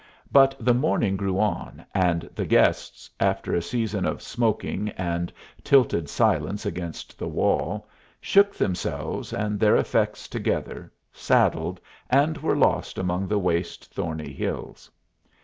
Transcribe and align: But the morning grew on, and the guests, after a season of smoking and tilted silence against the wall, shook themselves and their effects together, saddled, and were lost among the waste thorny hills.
But 0.31 0.55
the 0.59 0.73
morning 0.73 1.15
grew 1.15 1.37
on, 1.37 1.85
and 1.93 2.27
the 2.33 2.47
guests, 2.47 3.07
after 3.19 3.53
a 3.53 3.61
season 3.61 4.03
of 4.03 4.23
smoking 4.23 4.89
and 4.97 5.31
tilted 5.63 6.09
silence 6.09 6.65
against 6.65 7.19
the 7.19 7.27
wall, 7.27 7.87
shook 8.19 8.55
themselves 8.55 9.31
and 9.31 9.59
their 9.59 9.75
effects 9.75 10.27
together, 10.27 10.91
saddled, 11.13 11.79
and 12.09 12.35
were 12.39 12.55
lost 12.55 12.97
among 12.97 13.27
the 13.27 13.37
waste 13.37 13.93
thorny 13.93 14.33
hills. 14.33 14.89